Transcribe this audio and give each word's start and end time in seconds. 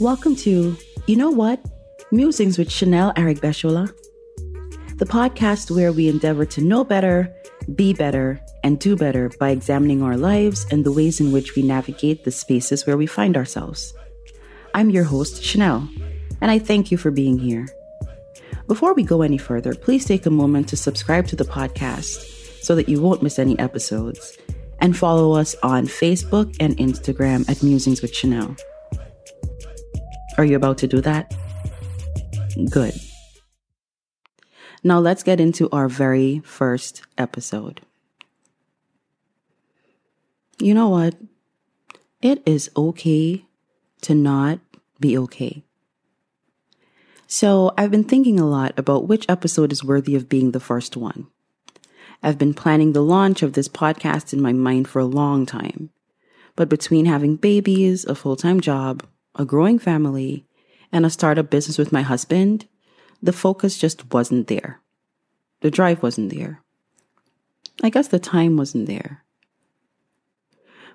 Welcome 0.00 0.34
to 0.36 0.76
You 1.06 1.16
Know 1.16 1.30
What? 1.30 1.64
Musings 2.10 2.58
with 2.58 2.68
Chanel 2.68 3.12
Arigbeshola, 3.14 3.94
the 4.96 5.04
podcast 5.04 5.70
where 5.70 5.92
we 5.92 6.08
endeavor 6.08 6.44
to 6.46 6.60
know 6.60 6.82
better, 6.82 7.32
be 7.76 7.92
better, 7.92 8.40
and 8.64 8.80
do 8.80 8.96
better 8.96 9.30
by 9.38 9.50
examining 9.50 10.02
our 10.02 10.16
lives 10.16 10.66
and 10.72 10.84
the 10.84 10.90
ways 10.90 11.20
in 11.20 11.30
which 11.30 11.54
we 11.54 11.62
navigate 11.62 12.24
the 12.24 12.32
spaces 12.32 12.84
where 12.84 12.96
we 12.96 13.06
find 13.06 13.36
ourselves. 13.36 13.94
I'm 14.74 14.90
your 14.90 15.04
host, 15.04 15.44
Chanel, 15.44 15.88
and 16.40 16.50
I 16.50 16.58
thank 16.58 16.90
you 16.90 16.98
for 16.98 17.12
being 17.12 17.38
here. 17.38 17.68
Before 18.66 18.94
we 18.94 19.04
go 19.04 19.22
any 19.22 19.38
further, 19.38 19.76
please 19.76 20.04
take 20.04 20.26
a 20.26 20.30
moment 20.30 20.68
to 20.70 20.76
subscribe 20.76 21.28
to 21.28 21.36
the 21.36 21.44
podcast 21.44 22.64
so 22.64 22.74
that 22.74 22.88
you 22.88 23.00
won't 23.00 23.22
miss 23.22 23.38
any 23.38 23.56
episodes, 23.60 24.36
and 24.80 24.96
follow 24.96 25.34
us 25.34 25.54
on 25.62 25.86
Facebook 25.86 26.56
and 26.58 26.76
Instagram 26.78 27.48
at 27.48 27.62
Musings 27.62 28.02
with 28.02 28.12
Chanel. 28.12 28.56
Are 30.36 30.44
you 30.44 30.56
about 30.56 30.78
to 30.78 30.86
do 30.86 31.00
that? 31.00 31.34
Good. 32.70 32.94
Now 34.82 34.98
let's 34.98 35.22
get 35.22 35.40
into 35.40 35.68
our 35.70 35.88
very 35.88 36.40
first 36.44 37.02
episode. 37.16 37.80
You 40.58 40.74
know 40.74 40.88
what? 40.88 41.14
It 42.20 42.42
is 42.46 42.70
okay 42.76 43.44
to 44.02 44.14
not 44.14 44.60
be 45.00 45.16
okay. 45.18 45.62
So, 47.26 47.72
I've 47.78 47.90
been 47.90 48.04
thinking 48.04 48.38
a 48.38 48.46
lot 48.46 48.78
about 48.78 49.08
which 49.08 49.26
episode 49.28 49.72
is 49.72 49.82
worthy 49.82 50.14
of 50.14 50.28
being 50.28 50.52
the 50.52 50.60
first 50.60 50.96
one. 50.96 51.26
I've 52.22 52.38
been 52.38 52.54
planning 52.54 52.92
the 52.92 53.02
launch 53.02 53.42
of 53.42 53.54
this 53.54 53.68
podcast 53.68 54.32
in 54.32 54.40
my 54.40 54.52
mind 54.52 54.88
for 54.88 55.00
a 55.00 55.06
long 55.06 55.46
time. 55.46 55.90
But 56.56 56.68
between 56.68 57.06
having 57.06 57.36
babies, 57.36 58.04
a 58.04 58.14
full 58.14 58.36
time 58.36 58.60
job, 58.60 59.04
a 59.34 59.44
growing 59.44 59.78
family, 59.78 60.46
and 60.92 61.04
a 61.04 61.10
startup 61.10 61.50
business 61.50 61.76
with 61.76 61.92
my 61.92 62.02
husband, 62.02 62.68
the 63.20 63.32
focus 63.32 63.76
just 63.76 64.12
wasn't 64.12 64.46
there. 64.46 64.80
The 65.60 65.70
drive 65.70 66.02
wasn't 66.02 66.32
there. 66.32 66.62
I 67.82 67.90
guess 67.90 68.08
the 68.08 68.18
time 68.18 68.56
wasn't 68.56 68.86
there. 68.86 69.24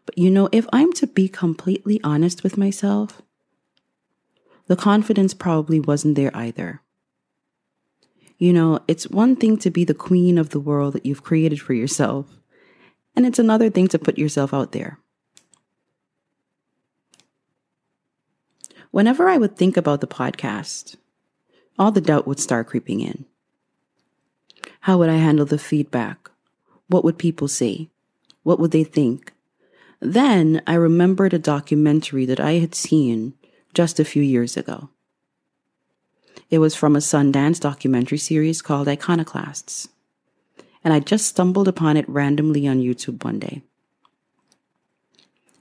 But 0.05 0.17
you 0.17 0.31
know, 0.31 0.47
if 0.51 0.67
I'm 0.71 0.93
to 0.93 1.07
be 1.07 1.27
completely 1.27 1.99
honest 2.03 2.43
with 2.43 2.57
myself, 2.57 3.21
the 4.67 4.75
confidence 4.75 5.33
probably 5.33 5.79
wasn't 5.79 6.15
there 6.15 6.35
either. 6.35 6.81
You 8.37 8.53
know, 8.53 8.79
it's 8.87 9.09
one 9.09 9.35
thing 9.35 9.57
to 9.57 9.69
be 9.69 9.83
the 9.83 9.93
queen 9.93 10.37
of 10.37 10.51
the 10.51 10.59
world 10.59 10.93
that 10.93 11.05
you've 11.05 11.23
created 11.23 11.59
for 11.59 11.73
yourself, 11.73 12.39
and 13.15 13.25
it's 13.25 13.39
another 13.39 13.69
thing 13.69 13.89
to 13.89 13.99
put 13.99 14.17
yourself 14.17 14.53
out 14.53 14.71
there. 14.71 14.99
Whenever 18.91 19.29
I 19.29 19.37
would 19.37 19.55
think 19.55 19.77
about 19.77 20.01
the 20.01 20.07
podcast, 20.07 20.95
all 21.77 21.91
the 21.91 22.01
doubt 22.01 22.27
would 22.27 22.39
start 22.39 22.67
creeping 22.67 22.99
in. 23.01 23.25
How 24.81 24.97
would 24.97 25.09
I 25.09 25.17
handle 25.17 25.45
the 25.45 25.59
feedback? 25.59 26.29
What 26.87 27.03
would 27.03 27.17
people 27.17 27.47
say? 27.47 27.89
What 28.43 28.59
would 28.59 28.71
they 28.71 28.83
think? 28.83 29.33
Then 29.99 30.61
I 30.65 30.73
remembered 30.73 31.33
a 31.33 31.39
documentary 31.39 32.25
that 32.25 32.39
I 32.39 32.53
had 32.53 32.73
seen 32.73 33.33
just 33.73 33.99
a 33.99 34.05
few 34.05 34.23
years 34.23 34.57
ago. 34.57 34.89
It 36.49 36.59
was 36.59 36.73
from 36.73 36.95
a 36.95 36.99
Sundance 36.99 37.59
documentary 37.59 38.17
series 38.17 38.61
called 38.61 38.87
Iconoclasts. 38.87 39.89
And 40.83 40.93
I 40.93 40.99
just 40.99 41.27
stumbled 41.27 41.67
upon 41.67 41.97
it 41.97 42.09
randomly 42.09 42.67
on 42.67 42.79
YouTube 42.79 43.23
one 43.23 43.37
day. 43.37 43.61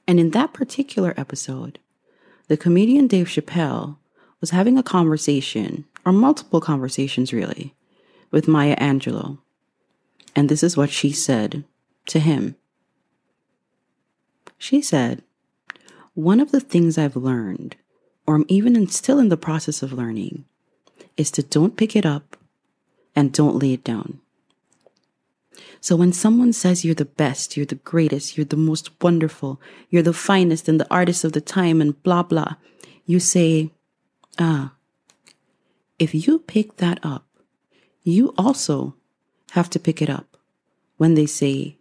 And 0.06 0.18
in 0.18 0.30
that 0.30 0.54
particular 0.54 1.12
episode, 1.16 1.78
the 2.48 2.56
comedian 2.56 3.06
Dave 3.06 3.28
Chappelle 3.28 3.96
was 4.40 4.50
having 4.50 4.78
a 4.78 4.82
conversation, 4.82 5.84
or 6.04 6.12
multiple 6.12 6.60
conversations 6.60 7.32
really, 7.32 7.74
with 8.30 8.48
Maya 8.48 8.76
Angelou. 8.76 9.38
And 10.34 10.48
this 10.48 10.62
is 10.62 10.76
what 10.76 10.90
she 10.90 11.12
said 11.12 11.64
to 12.06 12.18
him. 12.18 12.56
She 14.56 14.82
said, 14.82 15.22
One 16.14 16.40
of 16.40 16.50
the 16.50 16.60
things 16.60 16.98
I've 16.98 17.16
learned, 17.16 17.76
or 18.26 18.34
I'm 18.34 18.46
even 18.48 18.88
still 18.88 19.18
in 19.18 19.28
the 19.28 19.36
process 19.36 19.82
of 19.82 19.92
learning, 19.92 20.44
is 21.16 21.30
to 21.32 21.42
don't 21.42 21.76
pick 21.76 21.94
it 21.94 22.06
up 22.06 22.36
and 23.14 23.32
don't 23.32 23.58
lay 23.58 23.72
it 23.72 23.84
down. 23.84 24.20
So 25.80 25.96
when 25.96 26.12
someone 26.12 26.52
says 26.52 26.84
you're 26.84 26.94
the 26.94 27.04
best, 27.04 27.56
you're 27.56 27.66
the 27.66 27.76
greatest, 27.76 28.36
you're 28.36 28.44
the 28.44 28.56
most 28.56 28.90
wonderful, 29.02 29.60
you're 29.90 30.02
the 30.02 30.12
finest 30.12 30.68
and 30.68 30.80
the 30.80 30.90
artist 30.90 31.24
of 31.24 31.32
the 31.32 31.40
time 31.40 31.80
and 31.80 32.00
blah, 32.02 32.22
blah, 32.22 32.54
you 33.06 33.20
say, 33.20 33.70
ah, 34.38 34.72
if 35.98 36.14
you 36.14 36.40
pick 36.40 36.76
that 36.76 36.98
up, 37.02 37.26
you 38.02 38.34
also 38.36 38.94
have 39.52 39.70
to 39.70 39.78
pick 39.78 40.02
it 40.02 40.10
up 40.10 40.36
when 40.96 41.14
they 41.14 41.26
say, 41.26 41.78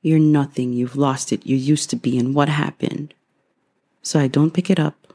you're 0.00 0.18
nothing, 0.18 0.72
you've 0.72 0.96
lost 0.96 1.32
it, 1.32 1.46
you 1.46 1.56
used 1.56 1.90
to 1.90 1.96
be, 1.96 2.18
and 2.18 2.34
what 2.34 2.48
happened. 2.48 3.14
So 4.02 4.18
I 4.18 4.26
don't 4.26 4.54
pick 4.54 4.70
it 4.70 4.80
up 4.80 5.12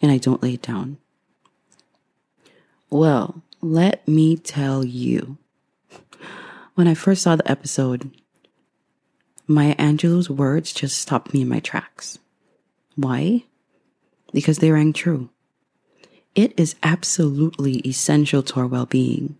and 0.00 0.10
I 0.10 0.18
don't 0.18 0.42
lay 0.42 0.54
it 0.54 0.62
down. 0.62 0.98
Well, 2.90 3.42
let 3.60 4.06
me 4.06 4.36
tell 4.36 4.84
you. 4.84 5.38
When 6.74 6.88
I 6.88 6.94
first 6.94 7.22
saw 7.22 7.36
the 7.36 7.50
episode, 7.50 8.10
Maya 9.46 9.76
Angelou's 9.76 10.30
words 10.30 10.72
just 10.72 10.96
stopped 10.96 11.34
me 11.34 11.42
in 11.42 11.48
my 11.48 11.60
tracks. 11.60 12.18
Why? 12.96 13.44
Because 14.32 14.58
they 14.58 14.70
rang 14.70 14.94
true. 14.94 15.28
It 16.34 16.58
is 16.58 16.76
absolutely 16.82 17.86
essential 17.86 18.42
to 18.44 18.60
our 18.60 18.66
well 18.66 18.86
being 18.86 19.36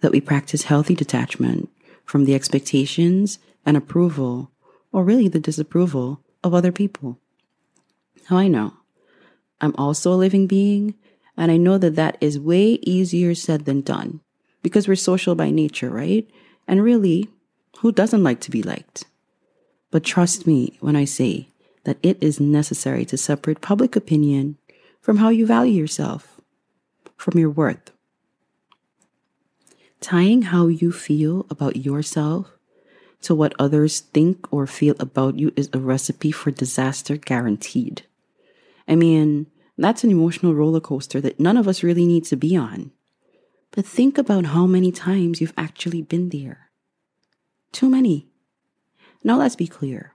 that 0.00 0.10
we 0.10 0.20
practice 0.20 0.64
healthy 0.64 0.96
detachment 0.96 1.70
from 2.04 2.24
the 2.24 2.34
expectations 2.34 3.38
and 3.64 3.76
approval, 3.76 4.50
or 4.90 5.04
really 5.04 5.28
the 5.28 5.38
disapproval, 5.38 6.20
of 6.42 6.54
other 6.54 6.72
people. 6.72 7.18
Now 8.28 8.38
I 8.38 8.48
know 8.48 8.74
I'm 9.60 9.74
also 9.78 10.12
a 10.12 10.14
living 10.14 10.48
being 10.48 10.94
and 11.36 11.52
I 11.52 11.56
know 11.56 11.78
that 11.78 11.94
that 11.94 12.18
is 12.20 12.38
way 12.38 12.80
easier 12.82 13.34
said 13.36 13.64
than 13.64 13.80
done 13.80 14.20
because 14.62 14.88
we're 14.88 14.96
social 14.96 15.36
by 15.36 15.50
nature, 15.50 15.88
right? 15.88 16.28
And 16.66 16.82
really, 16.82 17.28
who 17.78 17.92
doesn't 17.92 18.22
like 18.22 18.40
to 18.40 18.50
be 18.50 18.62
liked? 18.62 19.04
But 19.90 20.04
trust 20.04 20.46
me 20.46 20.76
when 20.80 20.96
I 20.96 21.04
say 21.04 21.48
that 21.84 21.98
it 22.02 22.18
is 22.20 22.40
necessary 22.40 23.04
to 23.06 23.16
separate 23.16 23.60
public 23.60 23.94
opinion 23.94 24.56
from 25.00 25.18
how 25.18 25.28
you 25.28 25.46
value 25.46 25.74
yourself, 25.74 26.40
from 27.16 27.38
your 27.38 27.50
worth. 27.50 27.90
Tying 30.00 30.42
how 30.42 30.66
you 30.66 30.92
feel 30.92 31.46
about 31.50 31.76
yourself 31.76 32.50
to 33.22 33.34
what 33.34 33.54
others 33.58 34.00
think 34.00 34.52
or 34.52 34.66
feel 34.66 34.94
about 34.98 35.38
you 35.38 35.52
is 35.56 35.70
a 35.72 35.78
recipe 35.78 36.30
for 36.30 36.50
disaster 36.50 37.16
guaranteed. 37.16 38.02
I 38.86 38.96
mean, 38.96 39.46
that's 39.78 40.04
an 40.04 40.10
emotional 40.10 40.54
roller 40.54 40.80
coaster 40.80 41.20
that 41.22 41.40
none 41.40 41.56
of 41.56 41.66
us 41.66 41.82
really 41.82 42.06
need 42.06 42.24
to 42.26 42.36
be 42.36 42.56
on. 42.56 42.92
But 43.74 43.84
think 43.84 44.18
about 44.18 44.46
how 44.46 44.66
many 44.66 44.92
times 44.92 45.40
you've 45.40 45.52
actually 45.56 46.02
been 46.02 46.28
there. 46.28 46.70
Too 47.72 47.88
many. 47.88 48.28
Now 49.24 49.36
let's 49.36 49.56
be 49.56 49.66
clear. 49.66 50.14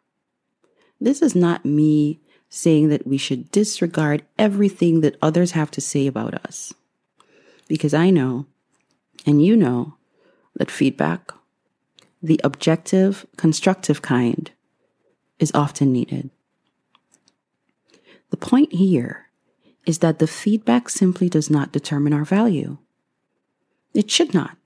This 1.02 1.22
is 1.22 1.36
not 1.36 1.66
me 1.66 2.22
saying 2.50 2.90
that 2.90 3.06
we 3.06 3.18
should 3.18 3.52
disregard 3.52 4.24
everything 4.38 5.02
that 5.02 5.18
others 5.22 5.52
have 5.52 5.72
to 5.72 5.82
say 5.82 6.08
about 6.08 6.34
us. 6.46 6.74
Because 7.68 7.94
I 7.94 8.10
know, 8.10 8.46
and 9.26 9.44
you 9.44 9.56
know, 9.58 9.96
that 10.56 10.72
feedback, 10.72 11.32
the 12.24 12.40
objective, 12.44 13.26
constructive 13.38 14.02
kind, 14.02 14.52
is 15.38 15.52
often 15.54 15.92
needed. 15.92 16.30
The 18.30 18.38
point 18.38 18.74
here 18.74 19.28
is 19.86 20.00
that 20.00 20.20
the 20.20 20.28
feedback 20.28 20.90
simply 20.90 21.30
does 21.30 21.50
not 21.50 21.72
determine 21.72 22.14
our 22.14 22.26
value. 22.26 22.78
It 23.94 24.10
should 24.10 24.34
not. 24.34 24.58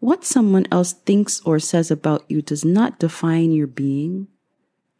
What 0.00 0.24
someone 0.24 0.66
else 0.70 0.92
thinks 0.92 1.40
or 1.40 1.58
says 1.58 1.90
about 1.90 2.24
you 2.28 2.42
does 2.42 2.64
not 2.64 2.98
define 2.98 3.52
your 3.52 3.66
being, 3.66 4.28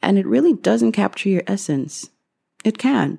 and 0.02 0.18
it 0.18 0.26
really 0.26 0.54
doesn't 0.54 0.92
capture 0.92 1.28
your 1.28 1.44
essence. 1.46 2.10
It 2.64 2.78
can. 2.78 3.18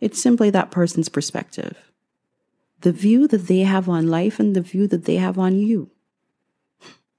It's 0.00 0.20
simply 0.20 0.50
that 0.50 0.70
person's 0.70 1.08
perspective. 1.08 1.76
The 2.80 2.92
view 2.92 3.28
that 3.28 3.46
they 3.46 3.60
have 3.60 3.88
on 3.88 4.08
life 4.08 4.40
and 4.40 4.56
the 4.56 4.62
view 4.62 4.88
that 4.88 5.04
they 5.04 5.16
have 5.16 5.38
on 5.38 5.58
you. 5.58 5.90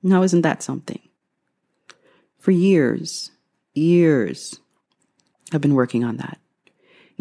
Now, 0.04 0.24
isn't 0.24 0.42
that 0.42 0.64
something? 0.64 1.00
For 2.40 2.52
years, 2.52 3.32
years, 3.74 4.60
I've 5.54 5.62
been 5.62 5.76
working 5.76 6.04
on 6.04 6.18
that 6.18 6.40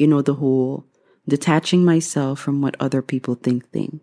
you 0.00 0.06
know, 0.06 0.22
the 0.22 0.36
whole 0.36 0.86
detaching 1.28 1.84
myself 1.84 2.40
from 2.40 2.62
what 2.62 2.74
other 2.80 3.02
people 3.02 3.34
think 3.34 3.68
thing. 3.70 4.00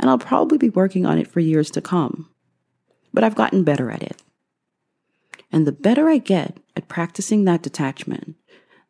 And 0.00 0.10
I'll 0.10 0.18
probably 0.18 0.58
be 0.58 0.70
working 0.70 1.06
on 1.06 1.18
it 1.18 1.28
for 1.28 1.40
years 1.40 1.70
to 1.72 1.80
come. 1.80 2.28
But 3.12 3.24
I've 3.24 3.34
gotten 3.34 3.64
better 3.64 3.90
at 3.90 4.02
it. 4.02 4.22
And 5.52 5.66
the 5.66 5.72
better 5.72 6.08
I 6.08 6.18
get 6.18 6.58
at 6.76 6.88
practicing 6.88 7.44
that 7.44 7.62
detachment, 7.62 8.36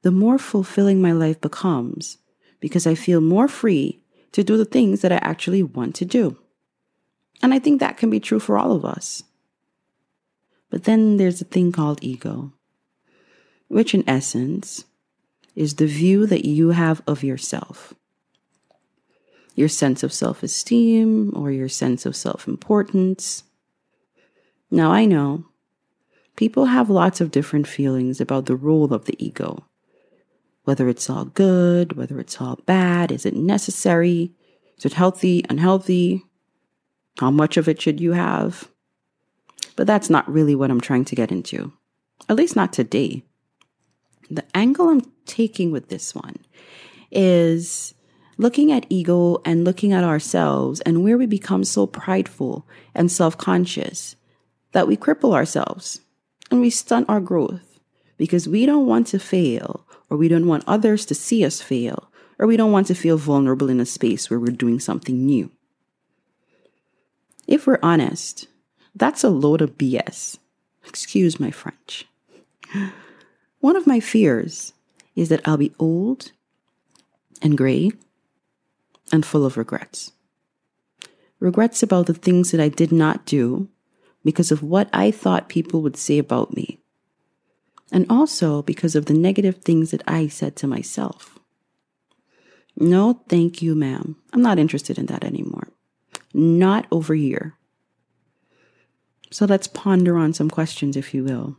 the 0.03 0.13
more 0.13 0.39
fulfilling 0.39 1.03
my 1.03 1.13
life 1.13 1.41
becomes 1.41 2.19
because 2.61 2.87
I 2.87 2.95
feel 2.95 3.21
more 3.21 3.49
free 3.49 4.01
to 4.31 4.45
do 4.45 4.57
the 4.57 4.65
things 4.65 5.01
that 5.01 5.13
I 5.13 5.17
actually 5.17 5.63
want 5.63 5.95
to 5.97 6.05
do. 6.05 6.39
And 7.43 7.53
I 7.53 7.59
think 7.59 7.81
that 7.81 7.97
can 7.97 8.09
be 8.09 8.21
true 8.21 8.39
for 8.39 8.57
all 8.57 8.73
of 8.73 8.85
us. 8.85 9.25
But 10.71 10.85
then 10.85 11.17
there's 11.17 11.41
a 11.41 11.45
thing 11.45 11.73
called 11.73 12.03
ego, 12.03 12.53
which 13.69 13.95
in 13.95 14.09
essence 14.09 14.85
is 15.55 15.75
the 15.75 15.87
view 15.87 16.27
that 16.27 16.47
you 16.47 16.71
have 16.71 17.03
of 17.07 17.23
yourself. 17.23 17.93
Your 19.55 19.69
sense 19.69 20.03
of 20.03 20.13
self 20.13 20.43
esteem 20.43 21.33
or 21.37 21.51
your 21.51 21.69
sense 21.69 22.07
of 22.07 22.17
self 22.17 22.49
importance. 22.49 23.45
Now, 24.71 24.91
I 24.93 25.05
know 25.05 25.47
people 26.37 26.67
have 26.67 26.89
lots 26.89 27.21
of 27.21 27.31
different 27.31 27.67
feelings 27.67 28.21
about 28.21 28.47
the 28.47 28.57
role 28.57 28.95
of 28.95 29.05
the 29.05 29.23
ego. 29.23 29.65
Whether 30.65 30.89
it's 30.89 31.11
all 31.11 31.27
good, 31.27 31.97
whether 31.97 32.19
it's 32.19 32.41
all 32.41 32.61
bad, 32.67 33.13
is 33.13 33.27
it 33.27 33.35
necessary? 33.35 34.33
Is 34.79 34.87
it 34.87 34.95
healthy, 34.95 35.45
unhealthy? 35.51 36.25
How 37.19 37.31
much 37.31 37.57
of 37.57 37.69
it 37.69 37.81
should 37.81 38.01
you 38.01 38.13
have? 38.13 38.69
But 39.77 39.87
that's 39.87 40.09
not 40.09 40.31
really 40.31 40.55
what 40.55 40.71
I'm 40.71 40.81
trying 40.81 41.05
to 41.07 41.17
get 41.17 41.33
into, 41.33 41.73
at 42.29 42.37
least 42.37 42.57
not 42.57 42.73
today. 42.73 43.25
The 44.31 44.45
angle 44.55 44.89
I'm 44.89 45.03
taking 45.27 45.73
with 45.73 45.89
this 45.89 46.15
one 46.15 46.37
is 47.11 47.95
looking 48.39 48.73
at 48.73 48.87
ego 48.89 49.41
and 49.45 49.65
looking 49.65 49.93
at 49.93 50.05
ourselves 50.05 50.81
and 50.83 51.03
where 51.03 51.19
we 51.19 51.27
become 51.27 51.65
so 51.65 51.87
prideful 51.87 52.67
and 52.95 53.11
self 53.11 53.37
conscious 53.37 54.17
that 54.73 54.89
we 54.89 54.97
cripple 54.97 55.35
ourselves 55.35 56.01
and 56.51 56.61
we 56.61 56.71
stunt 56.71 57.09
our 57.09 57.21
growth 57.21 57.81
because 58.17 58.49
we 58.49 58.67
don't 58.67 58.87
want 58.87 59.07
to 59.07 59.19
fail 59.19 59.87
or 60.09 60.17
we 60.17 60.29
don't 60.29 60.47
want 60.47 60.65
others 60.67 61.07
to 61.07 61.15
see 61.15 61.45
us 61.45 61.61
fail 61.61 62.11
or 62.39 62.47
we 62.47 62.57
don't 62.57 62.73
want 62.73 62.87
to 62.87 62.95
feel 62.95 63.17
vulnerable 63.17 63.69
in 63.69 63.81
a 63.81 63.87
space 63.87 64.29
where 64.29 64.41
we're 64.41 64.53
doing 64.53 64.81
something 64.81 65.25
new. 65.25 65.51
If 67.47 67.67
we're 67.67 67.79
honest, 67.83 68.49
that's 68.95 69.25
a 69.25 69.31
load 69.31 69.63
of 69.63 69.79
BS. 69.79 70.39
Excuse 70.87 71.39
my 71.39 71.51
French. 71.51 72.07
One 73.61 73.77
of 73.77 73.87
my 73.87 74.01
fears 74.01 74.73
is 75.15 75.29
that 75.29 75.47
I'll 75.47 75.57
be 75.57 75.75
old 75.79 76.33
and 77.41 77.57
gray 77.57 77.93
and 79.13 79.25
full 79.25 79.45
of 79.45 79.57
regrets. 79.57 80.13
Regrets 81.39 81.83
about 81.83 82.07
the 82.07 82.15
things 82.15 82.51
that 82.51 82.61
I 82.61 82.69
did 82.69 82.91
not 82.91 83.27
do 83.27 83.69
because 84.25 84.51
of 84.51 84.63
what 84.63 84.89
I 84.93 85.11
thought 85.11 85.49
people 85.49 85.83
would 85.83 85.97
say 85.97 86.19
about 86.19 86.55
me. 86.55 86.81
And 87.91 88.07
also 88.09 88.63
because 88.63 88.97
of 88.97 89.07
the 89.07 89.15
negative 89.15 89.57
things 89.59 89.91
that 89.91 90.03
I 90.09 90.29
said 90.29 90.57
to 90.57 90.67
myself. 90.67 91.39
No, 92.77 93.23
thank 93.29 93.61
you, 93.61 93.75
ma'am. 93.75 94.17
I'm 94.33 94.41
not 94.41 94.59
interested 94.59 94.99
in 94.99 95.07
that 95.07 95.25
anymore. 95.25 95.69
Not 96.33 96.87
over 96.91 97.15
here. 97.15 97.57
So 99.31 99.45
let's 99.45 99.67
ponder 99.67 100.17
on 100.17 100.33
some 100.33 100.49
questions, 100.49 100.97
if 100.97 101.13
you 101.13 101.25
will. 101.25 101.57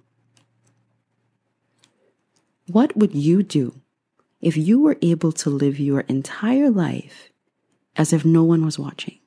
What 2.68 2.96
would 2.96 3.14
you 3.14 3.44
do 3.44 3.82
if 4.42 4.56
you 4.56 4.80
were 4.80 4.98
able 5.02 5.32
to 5.34 5.50
live 5.50 5.80
your 5.80 6.02
entire 6.02 6.70
life 6.70 7.32
as 7.95 8.13
if 8.13 8.25
no 8.25 8.44
one 8.44 8.66
was 8.66 8.80
watching? 8.80 9.19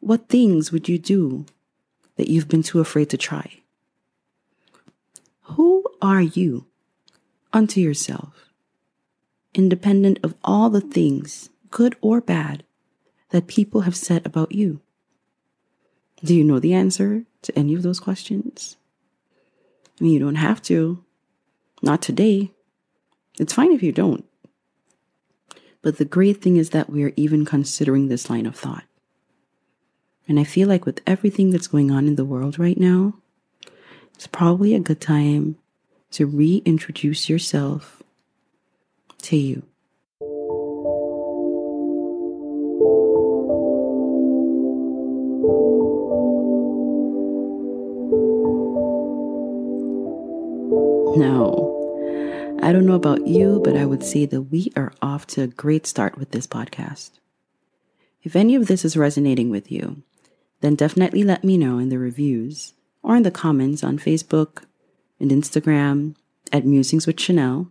What 0.00 0.28
things 0.28 0.72
would 0.72 0.88
you 0.88 0.98
do 0.98 1.46
that 2.16 2.28
you've 2.28 2.48
been 2.48 2.62
too 2.62 2.80
afraid 2.80 3.10
to 3.10 3.16
try? 3.16 3.60
Who 5.42 5.84
are 6.00 6.22
you 6.22 6.66
unto 7.52 7.80
yourself, 7.80 8.48
independent 9.54 10.18
of 10.22 10.34
all 10.44 10.70
the 10.70 10.80
things, 10.80 11.50
good 11.70 11.96
or 12.00 12.20
bad, 12.20 12.64
that 13.30 13.46
people 13.46 13.82
have 13.82 13.96
said 13.96 14.24
about 14.24 14.52
you? 14.52 14.80
Do 16.24 16.34
you 16.34 16.44
know 16.44 16.58
the 16.58 16.74
answer 16.74 17.24
to 17.42 17.58
any 17.58 17.74
of 17.74 17.82
those 17.82 18.00
questions? 18.00 18.76
I 20.00 20.04
mean, 20.04 20.12
you 20.12 20.18
don't 20.18 20.36
have 20.36 20.62
to. 20.62 21.04
Not 21.82 22.02
today. 22.02 22.52
It's 23.38 23.52
fine 23.52 23.72
if 23.72 23.82
you 23.82 23.92
don't. 23.92 24.24
But 25.82 25.98
the 25.98 26.04
great 26.04 26.42
thing 26.42 26.56
is 26.56 26.70
that 26.70 26.90
we 26.90 27.04
are 27.04 27.12
even 27.16 27.44
considering 27.44 28.08
this 28.08 28.28
line 28.28 28.46
of 28.46 28.56
thought. 28.56 28.84
And 30.28 30.38
I 30.38 30.44
feel 30.44 30.68
like 30.68 30.86
with 30.86 31.00
everything 31.06 31.50
that's 31.50 31.66
going 31.66 31.90
on 31.90 32.06
in 32.06 32.16
the 32.16 32.24
world 32.24 32.58
right 32.58 32.78
now, 32.78 33.14
it's 34.14 34.26
probably 34.26 34.74
a 34.74 34.80
good 34.80 35.00
time 35.00 35.56
to 36.12 36.26
reintroduce 36.26 37.28
yourself 37.28 38.02
to 39.22 39.36
you. 39.36 39.62
I 52.70 52.72
don't 52.72 52.86
know 52.86 52.94
about 52.94 53.26
you, 53.26 53.60
but 53.64 53.76
I 53.76 53.84
would 53.84 54.04
say 54.04 54.26
that 54.26 54.42
we 54.42 54.70
are 54.76 54.92
off 55.02 55.26
to 55.26 55.42
a 55.42 55.48
great 55.48 55.88
start 55.88 56.16
with 56.16 56.30
this 56.30 56.46
podcast. 56.46 57.10
If 58.22 58.36
any 58.36 58.54
of 58.54 58.68
this 58.68 58.84
is 58.84 58.96
resonating 58.96 59.50
with 59.50 59.72
you, 59.72 60.04
then 60.60 60.76
definitely 60.76 61.24
let 61.24 61.42
me 61.42 61.58
know 61.58 61.80
in 61.80 61.88
the 61.88 61.98
reviews 61.98 62.74
or 63.02 63.16
in 63.16 63.24
the 63.24 63.32
comments 63.32 63.82
on 63.82 63.98
Facebook 63.98 64.62
and 65.18 65.32
Instagram 65.32 66.14
at 66.52 66.64
Musings 66.64 67.08
with 67.08 67.18
Chanel. 67.18 67.68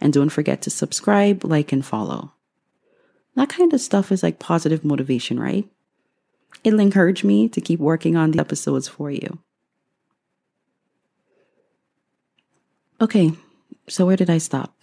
And 0.00 0.12
don't 0.12 0.28
forget 0.28 0.62
to 0.62 0.70
subscribe, 0.70 1.44
like, 1.44 1.72
and 1.72 1.84
follow. 1.84 2.32
That 3.34 3.48
kind 3.48 3.72
of 3.72 3.80
stuff 3.80 4.12
is 4.12 4.22
like 4.22 4.38
positive 4.38 4.84
motivation, 4.84 5.40
right? 5.40 5.68
It'll 6.62 6.78
encourage 6.78 7.24
me 7.24 7.48
to 7.48 7.60
keep 7.60 7.80
working 7.80 8.14
on 8.14 8.30
the 8.30 8.38
episodes 8.38 8.86
for 8.86 9.10
you. 9.10 9.40
Okay, 13.00 13.32
so 13.90 14.06
where 14.06 14.16
did 14.16 14.30
I 14.30 14.38
stop? 14.38 14.74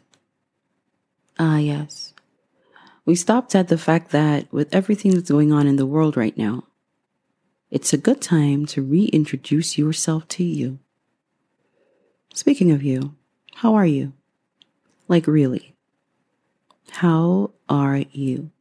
Ah, 1.39 1.57
yes. 1.57 2.13
We 3.05 3.15
stopped 3.15 3.55
at 3.55 3.69
the 3.69 3.77
fact 3.77 4.11
that 4.11 4.51
with 4.51 4.73
everything 4.73 5.13
that's 5.13 5.29
going 5.29 5.53
on 5.53 5.65
in 5.65 5.77
the 5.77 5.85
world 5.85 6.17
right 6.17 6.37
now, 6.37 6.65
it's 7.71 7.93
a 7.93 7.97
good 7.97 8.21
time 8.21 8.65
to 8.67 8.81
reintroduce 8.81 9.77
yourself 9.77 10.27
to 10.29 10.43
you. 10.43 10.79
Speaking 12.33 12.71
of 12.71 12.83
you, 12.83 13.15
how 13.55 13.75
are 13.75 13.85
you? 13.85 14.13
Like, 15.07 15.25
really? 15.25 15.75
How 16.91 17.51
are 17.69 18.03
you? 18.11 18.51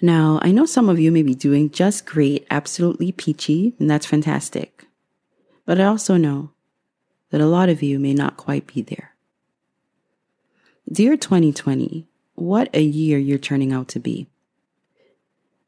Now, 0.00 0.38
I 0.42 0.50
know 0.50 0.66
some 0.66 0.88
of 0.88 0.98
you 0.98 1.10
may 1.10 1.22
be 1.22 1.34
doing 1.34 1.70
just 1.70 2.04
great, 2.04 2.46
absolutely 2.50 3.12
peachy, 3.12 3.74
and 3.78 3.88
that's 3.88 4.06
fantastic. 4.06 4.86
But 5.64 5.80
I 5.80 5.84
also 5.84 6.16
know 6.16 6.50
that 7.36 7.42
a 7.42 7.46
lot 7.46 7.68
of 7.68 7.82
you 7.82 7.98
may 7.98 8.14
not 8.14 8.38
quite 8.38 8.66
be 8.66 8.80
there. 8.80 9.14
Dear 10.90 11.18
2020, 11.18 12.06
what 12.34 12.70
a 12.72 12.80
year 12.80 13.18
you're 13.18 13.36
turning 13.36 13.74
out 13.74 13.88
to 13.88 14.00
be. 14.00 14.26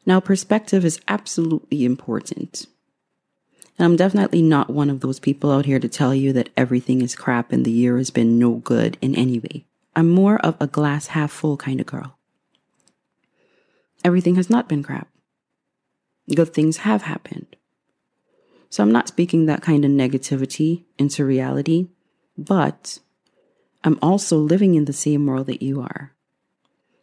Now, 0.07 0.19
perspective 0.19 0.83
is 0.83 0.99
absolutely 1.09 1.85
important. 1.85 2.69
And 3.77 3.85
I'm 3.85 3.97
definitely 3.97 4.41
not 4.41 4.71
one 4.71 4.89
of 4.89 5.01
those 5.01 5.21
people 5.21 5.53
out 5.53 5.67
here 5.67 5.79
to 5.79 5.91
tell 5.91 6.15
you 6.15 6.33
that 6.33 6.49
everything 6.57 7.03
is 7.03 7.15
crap 7.15 7.53
and 7.53 7.67
the 7.67 7.71
year 7.71 7.99
has 7.99 8.09
been 8.09 8.39
no 8.39 8.55
good 8.55 8.97
in 9.03 9.15
any 9.15 9.39
way. 9.39 9.67
I'm 9.95 10.09
more 10.09 10.39
of 10.39 10.57
a 10.59 10.67
glass 10.67 11.09
half 11.09 11.31
full 11.31 11.59
kind 11.59 11.81
of 11.81 11.87
girl. 11.87 12.17
Everything 14.03 14.37
has 14.37 14.49
not 14.49 14.71
been 14.71 14.83
crap. 14.83 15.09
Good 16.35 16.55
things 16.55 16.79
have 16.79 17.03
happened. 17.03 17.58
So 18.71 18.83
I'm 18.83 18.93
not 18.93 19.09
speaking 19.09 19.47
that 19.47 19.63
kind 19.63 19.85
of 19.85 19.91
negativity 19.91 20.85
into 20.99 21.25
reality, 21.25 21.89
but 22.37 22.99
I'm 23.83 23.99
also 24.03 24.37
living 24.37 24.75
in 24.75 24.85
the 24.85 24.93
same 24.93 25.27
world 25.27 25.47
that 25.47 25.63
you 25.63 25.81
are. 25.81 26.13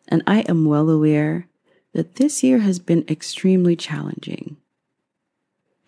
And 0.08 0.22
I 0.28 0.42
am 0.42 0.66
well 0.66 0.90
aware 0.90 1.48
that 1.94 2.16
this 2.16 2.44
year 2.44 2.60
has 2.60 2.78
been 2.78 3.06
extremely 3.10 3.76
challenging 3.76 4.58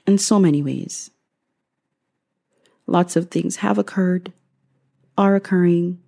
in 0.07 0.17
so 0.17 0.39
many 0.39 0.63
ways. 0.63 1.11
Lots 2.87 3.15
of 3.15 3.29
things 3.29 3.57
have 3.57 3.77
occurred, 3.77 4.31
are 5.17 5.35
occurring, 5.35 5.99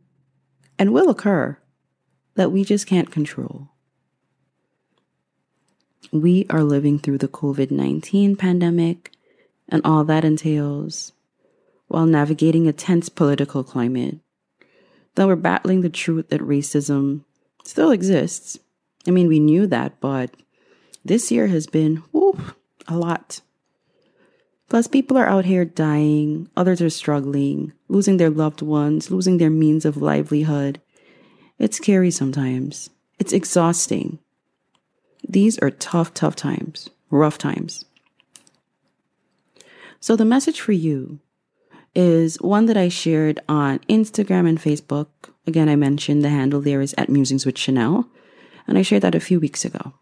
and 0.80 0.94
will 0.94 1.10
occur 1.10 1.58
that 2.36 2.52
we 2.52 2.64
just 2.64 2.88
can't 2.88 3.12
control. 3.12 3.68
We 6.12 6.48
are 6.50 6.64
living 6.64 6.98
through 6.98 7.18
the 7.18 7.28
COVID 7.28 7.70
19 7.70 8.38
pandemic 8.38 9.12
and 9.70 9.82
all 9.86 10.04
that 10.04 10.26
entails, 10.26 11.14
while 11.88 12.06
navigating 12.06 12.68
a 12.68 12.74
tense 12.74 13.10
political 13.10 13.64
climate. 13.64 14.18
Though 15.16 15.28
we're 15.28 15.36
battling 15.36 15.82
the 15.82 15.90
truth 15.90 16.30
that 16.30 16.42
racism 16.42 17.24
still 17.64 17.92
exists. 17.92 18.60
I 19.08 19.12
mean, 19.12 19.28
we 19.28 19.40
knew 19.40 19.68
that, 19.68 20.00
but 20.00 20.36
this 21.06 21.32
year 21.32 21.48
has 21.48 21.68
been 21.68 22.04
a 22.88 22.98
lot. 22.98 23.42
Plus, 24.70 24.88
people 24.88 25.18
are 25.18 25.28
out 25.28 25.46
here 25.46 25.66
dying, 25.66 26.48
others 26.56 26.82
are 26.82 26.90
struggling, 26.92 27.74
losing 27.88 28.18
their 28.18 28.30
loved 28.30 28.62
ones, 28.62 29.10
losing 29.10 29.38
their 29.38 29.50
means 29.50 29.84
of 29.84 29.98
livelihood. 29.98 30.80
It's 31.58 31.78
scary 31.78 32.12
sometimes. 32.12 32.90
It's 33.18 33.34
exhausting. 33.34 34.20
These 35.28 35.58
are 35.60 35.72
tough, 35.72 36.14
tough 36.14 36.36
times, 36.36 36.90
rough 37.10 37.38
times. 37.38 37.86
So, 40.00 40.16
the 40.16 40.26
message 40.26 40.62
for 40.62 40.72
you 40.72 41.20
is 41.96 42.38
one 42.42 42.68
that 42.68 42.78
I 42.78 42.88
shared 42.88 43.40
on 43.50 43.80
Instagram 43.90 44.48
and 44.48 44.60
Facebook. 44.60 45.08
Again, 45.46 45.68
I 45.68 45.76
mentioned 45.76 46.24
the 46.24 46.30
handle 46.30 46.62
there 46.62 46.82
is 46.82 46.96
at 46.98 47.10
Musings 47.10 47.46
with 47.46 47.58
Chanel, 47.58 48.08
and 48.68 48.78
I 48.78 48.82
shared 48.82 49.02
that 49.04 49.16
a 49.16 49.20
few 49.20 49.40
weeks 49.40 49.66
ago. 49.66 49.94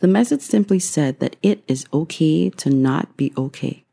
The 0.00 0.08
message 0.08 0.40
simply 0.40 0.80
said 0.80 1.20
that 1.20 1.36
it 1.42 1.62
is 1.68 1.86
okay 1.92 2.50
to 2.50 2.70
not 2.70 3.16
be 3.16 3.32
okay. 3.36 3.84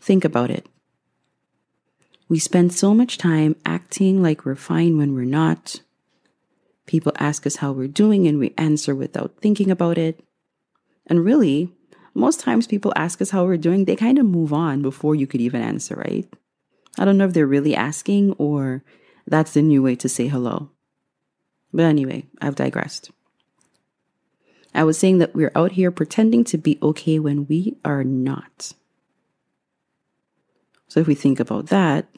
Think 0.00 0.24
about 0.24 0.50
it. 0.50 0.66
We 2.28 2.38
spend 2.38 2.74
so 2.74 2.92
much 2.92 3.16
time 3.16 3.56
acting 3.64 4.22
like 4.22 4.44
we're 4.44 4.54
fine 4.54 4.98
when 4.98 5.14
we're 5.14 5.24
not. 5.24 5.80
People 6.84 7.12
ask 7.16 7.46
us 7.46 7.56
how 7.56 7.72
we're 7.72 7.88
doing 7.88 8.28
and 8.28 8.38
we 8.38 8.54
answer 8.58 8.94
without 8.94 9.36
thinking 9.40 9.70
about 9.70 9.96
it. 9.96 10.22
And 11.06 11.24
really, 11.24 11.72
most 12.18 12.40
times 12.40 12.66
people 12.66 12.92
ask 12.96 13.22
us 13.22 13.30
how 13.30 13.44
we're 13.44 13.56
doing, 13.56 13.84
they 13.84 13.96
kind 13.96 14.18
of 14.18 14.26
move 14.26 14.52
on 14.52 14.82
before 14.82 15.14
you 15.14 15.26
could 15.26 15.40
even 15.40 15.62
answer, 15.62 15.94
right? 15.94 16.28
I 16.98 17.04
don't 17.04 17.16
know 17.16 17.26
if 17.26 17.32
they're 17.32 17.46
really 17.46 17.74
asking 17.74 18.32
or 18.32 18.82
that's 19.26 19.52
the 19.52 19.62
new 19.62 19.82
way 19.82 19.94
to 19.96 20.08
say 20.08 20.26
hello. 20.26 20.70
But 21.72 21.84
anyway, 21.84 22.26
I've 22.40 22.56
digressed. 22.56 23.10
I 24.74 24.84
was 24.84 24.98
saying 24.98 25.18
that 25.18 25.34
we're 25.34 25.52
out 25.54 25.72
here 25.72 25.90
pretending 25.90 26.44
to 26.44 26.58
be 26.58 26.78
okay 26.82 27.18
when 27.18 27.46
we 27.46 27.76
are 27.84 28.04
not. 28.04 28.72
So 30.88 31.00
if 31.00 31.06
we 31.06 31.14
think 31.14 31.38
about 31.40 31.66
that, 31.66 32.08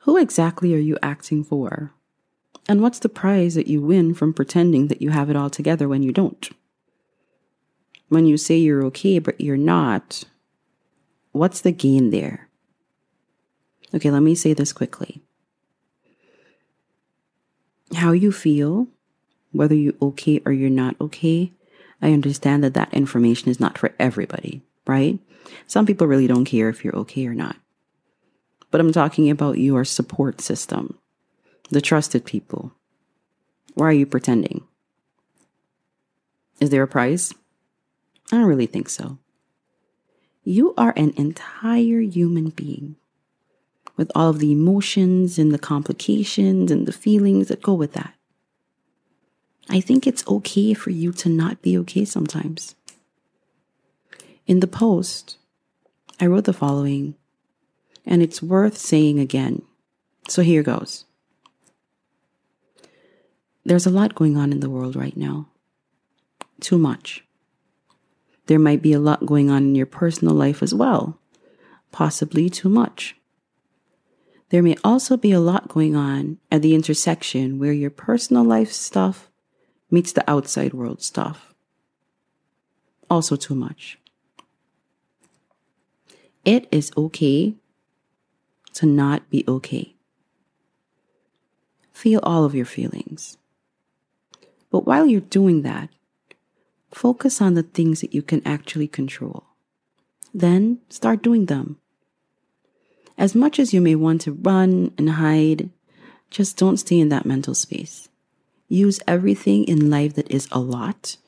who 0.00 0.16
exactly 0.16 0.74
are 0.74 0.78
you 0.78 0.98
acting 1.02 1.42
for? 1.42 1.92
And 2.68 2.80
what's 2.80 2.98
the 2.98 3.08
prize 3.08 3.54
that 3.54 3.66
you 3.66 3.80
win 3.80 4.14
from 4.14 4.32
pretending 4.32 4.88
that 4.88 5.02
you 5.02 5.10
have 5.10 5.30
it 5.30 5.36
all 5.36 5.50
together 5.50 5.88
when 5.88 6.02
you 6.02 6.12
don't? 6.12 6.48
When 8.08 8.26
you 8.26 8.36
say 8.36 8.56
you're 8.56 8.84
okay, 8.86 9.18
but 9.18 9.40
you're 9.40 9.56
not, 9.56 10.24
what's 11.32 11.60
the 11.60 11.72
gain 11.72 12.10
there? 12.10 12.48
Okay, 13.94 14.10
let 14.10 14.22
me 14.22 14.34
say 14.34 14.52
this 14.52 14.72
quickly. 14.72 15.22
How 17.94 18.12
you 18.12 18.32
feel 18.32 18.88
whether 19.52 19.74
you're 19.74 19.94
okay 20.02 20.40
or 20.44 20.52
you're 20.52 20.70
not 20.70 20.96
okay, 21.00 21.52
I 22.02 22.12
understand 22.12 22.62
that 22.62 22.74
that 22.74 22.92
information 22.92 23.48
is 23.48 23.58
not 23.58 23.78
for 23.78 23.94
everybody, 23.98 24.62
right? 24.86 25.18
Some 25.66 25.86
people 25.86 26.06
really 26.06 26.26
don't 26.26 26.44
care 26.44 26.68
if 26.68 26.84
you're 26.84 26.96
okay 26.96 27.26
or 27.26 27.34
not. 27.34 27.56
But 28.70 28.80
I'm 28.80 28.92
talking 28.92 29.30
about 29.30 29.58
your 29.58 29.84
support 29.84 30.40
system, 30.40 30.98
the 31.70 31.80
trusted 31.80 32.24
people. 32.24 32.72
Why 33.74 33.86
are 33.86 33.92
you 33.92 34.06
pretending? 34.06 34.64
Is 36.60 36.70
there 36.70 36.82
a 36.82 36.88
price? 36.88 37.32
I 38.32 38.36
don't 38.36 38.46
really 38.46 38.66
think 38.66 38.88
so. 38.88 39.18
You 40.44 40.74
are 40.76 40.92
an 40.96 41.12
entire 41.16 42.00
human 42.00 42.50
being 42.50 42.96
with 43.96 44.12
all 44.14 44.30
of 44.30 44.38
the 44.38 44.52
emotions 44.52 45.38
and 45.38 45.52
the 45.52 45.58
complications 45.58 46.70
and 46.70 46.86
the 46.86 46.92
feelings 46.92 47.48
that 47.48 47.62
go 47.62 47.74
with 47.74 47.92
that. 47.94 48.14
I 49.68 49.80
think 49.80 50.06
it's 50.06 50.26
okay 50.28 50.74
for 50.74 50.90
you 50.90 51.12
to 51.12 51.28
not 51.28 51.62
be 51.62 51.76
okay 51.78 52.04
sometimes. 52.04 52.74
In 54.46 54.60
the 54.60 54.68
post, 54.68 55.38
I 56.20 56.26
wrote 56.26 56.44
the 56.44 56.52
following, 56.52 57.16
and 58.04 58.22
it's 58.22 58.40
worth 58.40 58.78
saying 58.78 59.18
again. 59.18 59.62
So 60.28 60.42
here 60.42 60.62
goes. 60.62 61.04
There's 63.64 63.86
a 63.86 63.90
lot 63.90 64.14
going 64.14 64.36
on 64.36 64.52
in 64.52 64.60
the 64.60 64.70
world 64.70 64.94
right 64.94 65.16
now. 65.16 65.48
Too 66.60 66.78
much. 66.78 67.25
There 68.46 68.58
might 68.58 68.82
be 68.82 68.92
a 68.92 69.00
lot 69.00 69.26
going 69.26 69.50
on 69.50 69.64
in 69.64 69.74
your 69.74 69.86
personal 69.86 70.34
life 70.34 70.62
as 70.62 70.74
well, 70.74 71.18
possibly 71.92 72.48
too 72.48 72.68
much. 72.68 73.16
There 74.50 74.62
may 74.62 74.76
also 74.84 75.16
be 75.16 75.32
a 75.32 75.40
lot 75.40 75.68
going 75.68 75.96
on 75.96 76.38
at 76.52 76.62
the 76.62 76.74
intersection 76.74 77.58
where 77.58 77.72
your 77.72 77.90
personal 77.90 78.44
life 78.44 78.70
stuff 78.70 79.28
meets 79.90 80.12
the 80.12 80.28
outside 80.30 80.72
world 80.72 81.02
stuff. 81.02 81.54
Also, 83.10 83.36
too 83.36 83.54
much. 83.54 83.98
It 86.44 86.68
is 86.70 86.92
okay 86.96 87.54
to 88.74 88.86
not 88.86 89.28
be 89.30 89.44
okay. 89.48 89.96
Feel 91.92 92.20
all 92.22 92.44
of 92.44 92.54
your 92.54 92.66
feelings. 92.66 93.38
But 94.70 94.86
while 94.86 95.06
you're 95.06 95.20
doing 95.20 95.62
that, 95.62 95.88
focus 96.96 97.42
on 97.42 97.52
the 97.52 97.62
things 97.62 98.00
that 98.00 98.14
you 98.14 98.22
can 98.22 98.40
actually 98.46 98.88
control. 98.88 99.44
Then 100.32 100.80
start 100.88 101.22
doing 101.22 101.44
them. 101.44 101.76
As 103.18 103.34
much 103.34 103.58
as 103.58 103.74
you 103.74 103.82
may 103.82 103.94
want 103.94 104.22
to 104.22 104.32
run 104.32 104.92
and 104.96 105.10
hide, 105.10 105.68
just 106.30 106.56
don't 106.56 106.78
stay 106.78 106.98
in 106.98 107.10
that 107.10 107.26
mental 107.26 107.54
space. 107.54 108.08
Use 108.68 108.98
everything 109.06 109.64
in 109.64 109.90
life 109.90 110.14
that 110.14 110.30
is 110.30 110.48
a 110.50 110.58
lot 110.58 111.18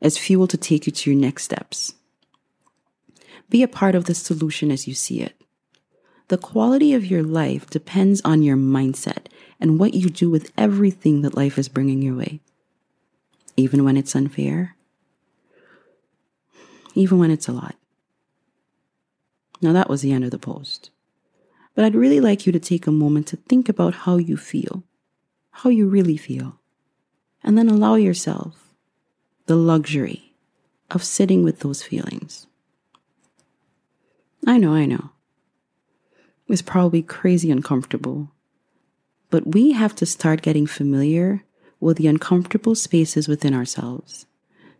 as 0.00 0.18
fuel 0.18 0.48
to 0.48 0.56
take 0.56 0.86
you 0.86 0.92
to 0.92 1.10
your 1.12 1.20
next 1.20 1.44
steps. 1.44 1.94
Be 3.48 3.62
a 3.62 3.68
part 3.68 3.94
of 3.94 4.06
the 4.06 4.14
solution 4.14 4.72
as 4.72 4.88
you 4.88 4.94
see 4.94 5.20
it. 5.20 5.40
The 6.28 6.38
quality 6.38 6.94
of 6.94 7.06
your 7.06 7.22
life 7.22 7.70
depends 7.70 8.20
on 8.24 8.42
your 8.42 8.56
mindset 8.56 9.26
and 9.60 9.78
what 9.78 9.94
you 9.94 10.10
do 10.10 10.28
with 10.28 10.50
everything 10.58 11.22
that 11.22 11.36
life 11.36 11.58
is 11.58 11.68
bringing 11.68 12.02
your 12.02 12.16
way. 12.16 12.40
Even 13.56 13.84
when 13.84 13.96
it's 13.96 14.16
unfair, 14.16 14.74
even 16.94 17.18
when 17.18 17.30
it's 17.30 17.48
a 17.48 17.52
lot. 17.52 17.76
Now, 19.60 19.72
that 19.72 19.88
was 19.88 20.02
the 20.02 20.12
end 20.12 20.24
of 20.24 20.30
the 20.30 20.38
post. 20.38 20.90
But 21.74 21.84
I'd 21.84 21.94
really 21.94 22.20
like 22.20 22.46
you 22.46 22.52
to 22.52 22.60
take 22.60 22.86
a 22.86 22.92
moment 22.92 23.28
to 23.28 23.36
think 23.36 23.68
about 23.68 23.94
how 23.94 24.16
you 24.16 24.36
feel, 24.36 24.82
how 25.50 25.70
you 25.70 25.88
really 25.88 26.16
feel 26.16 26.58
and 27.42 27.58
then 27.58 27.68
allow 27.68 27.94
yourself 27.94 28.68
the 29.46 29.56
luxury 29.56 30.34
of 30.90 31.02
sitting 31.02 31.42
with 31.42 31.60
those 31.60 31.82
feelings. 31.82 32.46
I 34.46 34.58
know, 34.58 34.74
I 34.74 34.86
know. 34.86 35.10
It's 36.48 36.62
probably 36.62 37.02
crazy 37.02 37.50
uncomfortable, 37.50 38.30
but 39.30 39.54
we 39.54 39.72
have 39.72 39.94
to 39.96 40.06
start 40.06 40.42
getting 40.42 40.66
familiar 40.66 41.44
with 41.80 41.96
the 41.96 42.06
uncomfortable 42.06 42.74
spaces 42.74 43.26
within 43.26 43.54
ourselves 43.54 44.26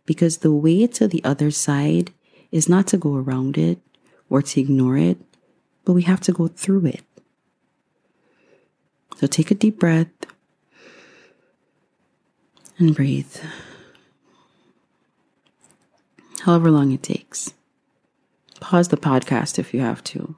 because 0.05 0.37
the 0.37 0.51
way 0.51 0.87
to 0.87 1.07
the 1.07 1.23
other 1.23 1.51
side 1.51 2.11
is 2.51 2.69
not 2.69 2.87
to 2.87 2.97
go 2.97 3.15
around 3.15 3.57
it 3.57 3.79
or 4.29 4.41
to 4.41 4.61
ignore 4.61 4.97
it, 4.97 5.17
but 5.85 5.93
we 5.93 6.03
have 6.03 6.21
to 6.21 6.31
go 6.31 6.47
through 6.47 6.85
it. 6.85 7.03
So 9.17 9.27
take 9.27 9.51
a 9.51 9.55
deep 9.55 9.79
breath 9.79 10.09
and 12.77 12.95
breathe. 12.95 13.37
However 16.41 16.69
long 16.71 16.91
it 16.91 17.03
takes. 17.03 17.53
Pause 18.59 18.89
the 18.89 18.97
podcast 18.97 19.59
if 19.59 19.73
you 19.73 19.79
have 19.81 20.03
to. 20.05 20.35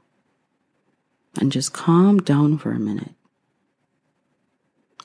And 1.40 1.52
just 1.52 1.74
calm 1.74 2.20
down 2.20 2.58
for 2.58 2.72
a 2.72 2.80
minute. 2.80 3.14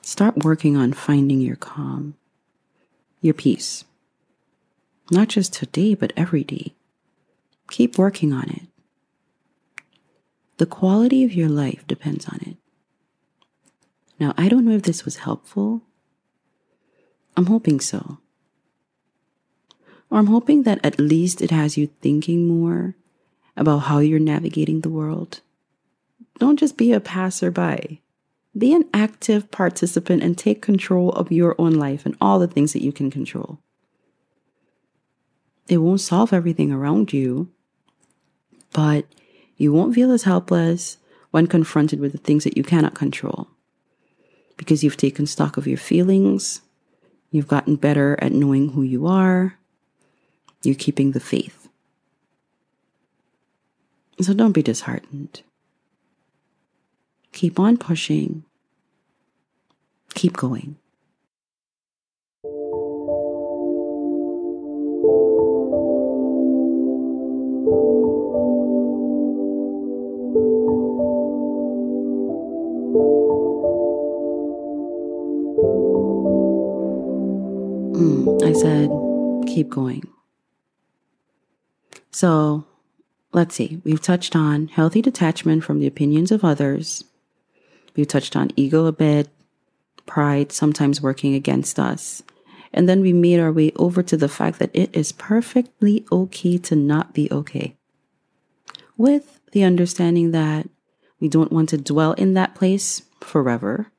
Start 0.01 0.43
working 0.43 0.75
on 0.77 0.93
finding 0.93 1.41
your 1.41 1.55
calm, 1.55 2.15
your 3.21 3.33
peace. 3.33 3.83
Not 5.11 5.27
just 5.27 5.53
today, 5.53 5.93
but 5.93 6.13
every 6.15 6.43
day. 6.43 6.73
Keep 7.69 7.97
working 7.97 8.33
on 8.33 8.49
it. 8.49 8.63
The 10.57 10.65
quality 10.65 11.23
of 11.23 11.33
your 11.33 11.49
life 11.49 11.85
depends 11.85 12.27
on 12.27 12.39
it. 12.41 12.57
Now, 14.19 14.33
I 14.37 14.47
don't 14.47 14.65
know 14.65 14.75
if 14.75 14.83
this 14.83 15.05
was 15.05 15.17
helpful 15.17 15.83
I'm 17.37 17.45
hoping 17.45 17.79
so. 17.79 18.19
Or 20.09 20.19
I'm 20.19 20.27
hoping 20.27 20.63
that 20.63 20.79
at 20.83 20.99
least 20.99 21.41
it 21.41 21.51
has 21.51 21.77
you 21.77 21.87
thinking 22.01 22.47
more 22.47 22.95
about 23.55 23.79
how 23.79 23.99
you're 23.99 24.19
navigating 24.19 24.81
the 24.81 24.89
world. 24.89 25.41
Don't 26.39 26.59
just 26.59 26.77
be 26.77 26.91
a 26.91 26.99
passerby. 26.99 28.01
Be 28.57 28.73
an 28.73 28.89
active 28.93 29.49
participant 29.49 30.23
and 30.23 30.37
take 30.37 30.61
control 30.61 31.11
of 31.11 31.31
your 31.31 31.55
own 31.57 31.73
life 31.73 32.05
and 32.05 32.17
all 32.19 32.39
the 32.39 32.47
things 32.47 32.73
that 32.73 32.83
you 32.83 32.91
can 32.91 33.09
control. 33.09 33.59
It 35.71 35.77
won't 35.77 36.01
solve 36.01 36.33
everything 36.33 36.71
around 36.71 37.13
you, 37.13 37.49
but 38.73 39.05
you 39.57 39.73
won't 39.73 39.95
feel 39.95 40.11
as 40.11 40.23
helpless 40.23 40.97
when 41.31 41.47
confronted 41.47 41.99
with 41.99 42.11
the 42.11 42.19
things 42.19 42.43
that 42.43 42.57
you 42.57 42.63
cannot 42.63 42.93
control 42.93 43.47
because 44.57 44.83
you've 44.83 44.97
taken 44.97 45.25
stock 45.25 45.57
of 45.57 45.65
your 45.65 45.77
feelings, 45.77 46.61
You've 47.31 47.47
gotten 47.47 47.77
better 47.77 48.19
at 48.21 48.33
knowing 48.33 48.73
who 48.73 48.81
you 48.81 49.07
are. 49.07 49.57
You're 50.63 50.75
keeping 50.75 51.13
the 51.13 51.21
faith. 51.21 51.69
So 54.19 54.33
don't 54.33 54.51
be 54.51 54.61
disheartened. 54.61 55.41
Keep 57.31 57.57
on 57.57 57.77
pushing. 57.77 58.43
Keep 60.13 60.35
going. 60.35 60.75
I 78.51 78.53
said, 78.53 78.89
keep 79.47 79.69
going. 79.69 80.03
So 82.11 82.65
let's 83.31 83.55
see. 83.55 83.79
We've 83.85 84.01
touched 84.01 84.35
on 84.35 84.67
healthy 84.67 85.01
detachment 85.01 85.63
from 85.63 85.79
the 85.79 85.87
opinions 85.87 86.33
of 86.33 86.43
others. 86.43 87.05
We've 87.95 88.09
touched 88.09 88.35
on 88.35 88.51
ego 88.57 88.87
a 88.87 88.91
bit, 88.91 89.29
pride 90.05 90.51
sometimes 90.51 91.01
working 91.01 91.33
against 91.33 91.79
us. 91.79 92.23
And 92.73 92.89
then 92.89 92.99
we 92.99 93.13
made 93.13 93.39
our 93.39 93.53
way 93.53 93.71
over 93.77 94.03
to 94.03 94.17
the 94.17 94.27
fact 94.27 94.59
that 94.59 94.71
it 94.73 94.93
is 94.93 95.13
perfectly 95.13 96.05
okay 96.11 96.57
to 96.57 96.75
not 96.75 97.13
be 97.13 97.31
okay. 97.31 97.77
With 98.97 99.39
the 99.53 99.63
understanding 99.63 100.31
that 100.31 100.67
we 101.21 101.29
don't 101.29 101.53
want 101.53 101.69
to 101.69 101.77
dwell 101.77 102.11
in 102.13 102.33
that 102.33 102.55
place 102.55 103.03
forever, 103.21 103.93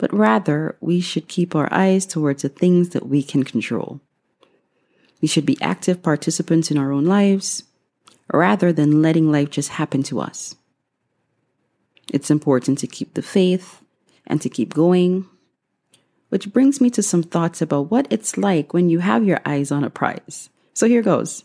but 0.00 0.12
rather 0.14 0.76
we 0.80 0.98
should 0.98 1.28
keep 1.28 1.54
our 1.54 1.68
eyes 1.70 2.06
towards 2.06 2.40
the 2.40 2.48
things 2.48 2.88
that 2.88 3.06
we 3.06 3.22
can 3.22 3.44
control. 3.44 4.00
We 5.20 5.28
should 5.28 5.44
be 5.44 5.60
active 5.60 6.02
participants 6.02 6.70
in 6.70 6.78
our 6.78 6.90
own 6.90 7.04
lives 7.04 7.64
rather 8.32 8.72
than 8.72 9.02
letting 9.02 9.30
life 9.30 9.50
just 9.50 9.68
happen 9.68 10.02
to 10.04 10.18
us. 10.18 10.56
It's 12.10 12.30
important 12.30 12.78
to 12.78 12.86
keep 12.86 13.12
the 13.12 13.20
faith 13.20 13.82
and 14.26 14.40
to 14.40 14.48
keep 14.48 14.72
going. 14.72 15.26
Which 16.30 16.50
brings 16.50 16.80
me 16.80 16.88
to 16.90 17.02
some 17.02 17.22
thoughts 17.22 17.60
about 17.60 17.90
what 17.90 18.06
it's 18.08 18.38
like 18.38 18.72
when 18.72 18.88
you 18.88 19.00
have 19.00 19.26
your 19.26 19.40
eyes 19.44 19.70
on 19.70 19.84
a 19.84 19.90
prize. 19.90 20.48
So 20.72 20.88
here 20.88 21.02
goes. 21.02 21.44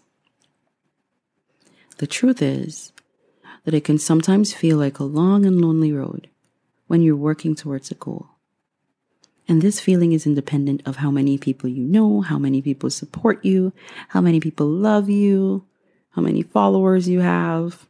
The 1.98 2.08
truth 2.08 2.42
is 2.42 2.94
that 3.66 3.74
it 3.74 3.84
can 3.84 3.98
sometimes 3.98 4.54
feel 4.54 4.78
like 4.78 5.00
a 5.00 5.04
long 5.04 5.46
and 5.46 5.60
lonely 5.60 5.92
road 5.92 6.30
when 6.88 7.02
you're 7.02 7.18
working 7.18 7.54
towards 7.54 7.92
a 7.92 7.96
goal. 7.96 8.30
And 9.48 9.62
this 9.62 9.80
feeling 9.80 10.14
is 10.14 10.26
independent 10.26 10.82
of 10.86 10.98
how 10.98 11.12
many 11.12 11.38
people 11.38 11.70
you 11.70 11.84
know, 11.84 12.22
how 12.22 12.40
many 12.40 12.62
people 12.62 12.90
support 12.90 13.46
you, 13.46 13.74
how 14.10 14.22
many 14.22 14.40
people 14.40 14.68
love 14.68 15.10
you, 15.10 15.66
how 16.12 16.22
many 16.22 16.42
followers 16.42 17.08
you 17.08 17.20
have, 17.20 17.88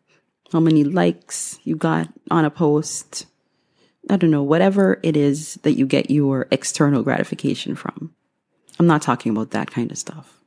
how 0.51 0.59
many 0.59 0.83
likes 0.83 1.59
you 1.63 1.75
got 1.75 2.09
on 2.29 2.43
a 2.43 2.49
post. 2.49 3.25
I 4.09 4.17
don't 4.17 4.31
know, 4.31 4.43
whatever 4.43 4.99
it 5.01 5.15
is 5.15 5.55
that 5.63 5.73
you 5.73 5.85
get 5.85 6.11
your 6.11 6.47
external 6.51 7.03
gratification 7.03 7.75
from. 7.75 8.13
I'm 8.77 8.87
not 8.87 9.01
talking 9.01 9.31
about 9.31 9.51
that 9.51 9.71
kind 9.71 9.91
of 9.91 9.97
stuff. 9.97 10.39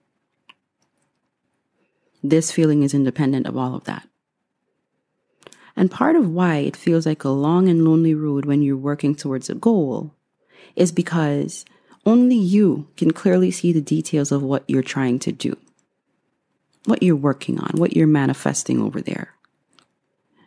This 2.22 2.52
feeling 2.52 2.82
is 2.82 2.94
independent 2.94 3.46
of 3.46 3.56
all 3.56 3.74
of 3.74 3.84
that. 3.84 4.06
And 5.74 5.90
part 5.90 6.16
of 6.16 6.28
why 6.28 6.56
it 6.56 6.76
feels 6.76 7.06
like 7.06 7.24
a 7.24 7.28
long 7.30 7.68
and 7.68 7.84
lonely 7.84 8.14
road 8.14 8.44
when 8.44 8.62
you're 8.62 8.76
working 8.76 9.14
towards 9.14 9.48
a 9.48 9.54
goal 9.54 10.14
is 10.78 10.92
because 10.92 11.64
only 12.06 12.36
you 12.36 12.88
can 12.96 13.12
clearly 13.12 13.50
see 13.50 13.72
the 13.72 13.80
details 13.80 14.32
of 14.32 14.42
what 14.42 14.64
you're 14.68 14.82
trying 14.82 15.18
to 15.20 15.32
do 15.32 15.56
what 16.88 17.02
you're 17.02 17.16
working 17.16 17.60
on, 17.60 17.70
what 17.74 17.94
you're 17.94 18.06
manifesting 18.06 18.80
over 18.80 19.00
there. 19.02 19.34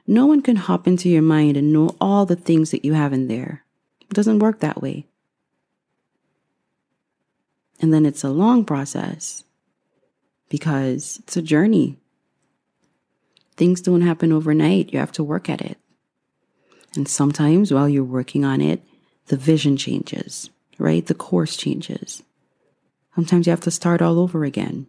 No 0.07 0.25
one 0.25 0.41
can 0.41 0.55
hop 0.55 0.87
into 0.87 1.07
your 1.07 1.21
mind 1.21 1.55
and 1.55 1.71
know 1.71 1.95
all 2.01 2.25
the 2.25 2.35
things 2.35 2.71
that 2.71 2.83
you 2.83 2.93
have 2.93 3.13
in 3.13 3.27
there. 3.27 3.63
It 4.01 4.15
doesn't 4.15 4.39
work 4.39 4.59
that 4.59 4.81
way. 4.81 5.05
And 7.79 7.93
then 7.93 8.05
it's 8.05 8.23
a 8.23 8.29
long 8.29 8.65
process 8.65 9.43
because 10.49 11.19
it's 11.23 11.37
a 11.37 11.41
journey. 11.41 11.97
Things 13.55 13.79
don't 13.79 14.01
happen 14.01 14.31
overnight. 14.31 14.91
You 14.91 14.99
have 14.99 15.11
to 15.13 15.23
work 15.23 15.49
at 15.49 15.61
it. 15.61 15.77
And 16.95 17.07
sometimes 17.07 17.71
while 17.71 17.87
you're 17.87 18.03
working 18.03 18.43
on 18.43 18.61
it, 18.61 18.83
the 19.31 19.37
vision 19.37 19.77
changes, 19.77 20.49
right? 20.77 21.05
The 21.05 21.13
course 21.13 21.55
changes. 21.55 22.21
Sometimes 23.15 23.47
you 23.47 23.51
have 23.51 23.61
to 23.61 23.71
start 23.71 24.01
all 24.01 24.19
over 24.19 24.43
again. 24.43 24.87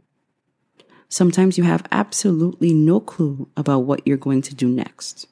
Sometimes 1.09 1.57
you 1.57 1.63
have 1.63 1.87
absolutely 1.93 2.73
no 2.73 2.99
clue 2.99 3.49
about 3.57 3.85
what 3.85 4.05
you're 4.05 4.17
going 4.17 4.43
to 4.43 4.55
do 4.57 4.69
next. 4.69 5.29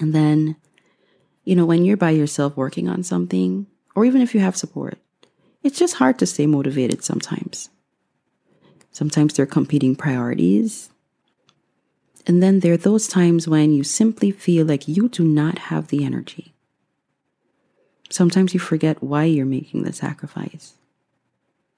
And 0.00 0.14
then, 0.14 0.56
you 1.44 1.54
know, 1.54 1.66
when 1.66 1.84
you're 1.84 1.98
by 1.98 2.12
yourself 2.12 2.56
working 2.56 2.88
on 2.88 3.02
something, 3.02 3.66
or 3.94 4.06
even 4.06 4.22
if 4.22 4.34
you 4.34 4.40
have 4.40 4.56
support, 4.56 4.96
it's 5.62 5.78
just 5.78 5.96
hard 5.96 6.18
to 6.20 6.26
stay 6.26 6.46
motivated 6.46 7.04
sometimes. 7.04 7.68
Sometimes 8.92 9.34
there 9.34 9.42
are 9.42 9.58
competing 9.58 9.94
priorities. 9.94 10.88
And 12.26 12.42
then 12.42 12.60
there 12.60 12.72
are 12.72 12.78
those 12.78 13.06
times 13.08 13.46
when 13.46 13.74
you 13.74 13.84
simply 13.84 14.30
feel 14.30 14.64
like 14.64 14.88
you 14.88 15.10
do 15.10 15.22
not 15.22 15.58
have 15.68 15.88
the 15.88 16.02
energy. 16.02 16.53
Sometimes 18.10 18.54
you 18.54 18.60
forget 18.60 19.02
why 19.02 19.24
you're 19.24 19.46
making 19.46 19.82
the 19.82 19.92
sacrifice. 19.92 20.74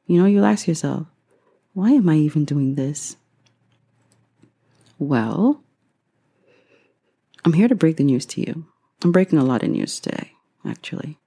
You 0.07 0.21
know, 0.21 0.27
you'll 0.27 0.45
ask 0.45 0.67
yourself, 0.69 1.07
why 1.73 1.91
am 1.91 2.09
I 2.09 2.17
even 2.17 2.45
doing 2.45 2.75
this? 2.75 3.17
Well, 4.99 5.63
I'm 7.45 7.53
here 7.53 7.69
to 7.69 7.75
break 7.75 7.97
the 7.97 8.05
news 8.05 8.27
to 8.27 8.41
you. 8.41 8.67
I'm 9.05 9.13
breaking 9.13 9.39
a 9.39 9.45
lot 9.45 9.63
of 9.63 9.71
news 9.71 10.01
today, 10.01 10.33
actually. 10.65 11.19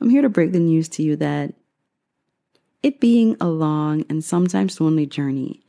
I'm 0.00 0.10
here 0.10 0.22
to 0.22 0.28
break 0.28 0.52
the 0.52 0.58
news 0.58 0.88
to 0.90 1.02
you 1.02 1.16
that 1.16 1.54
it 2.82 3.00
being 3.00 3.36
a 3.40 3.48
long 3.48 4.04
and 4.08 4.22
sometimes 4.22 4.80
lonely 4.80 5.06
journey 5.06 5.62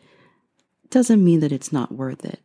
doesn't 0.89 1.23
mean 1.23 1.39
that 1.39 1.51
it's 1.51 1.71
not 1.71 1.91
worth 1.91 2.25
it. 2.25 2.39